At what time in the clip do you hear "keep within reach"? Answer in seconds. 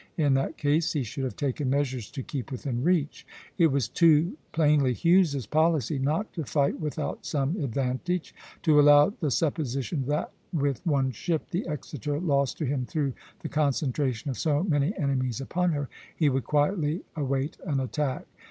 2.23-3.23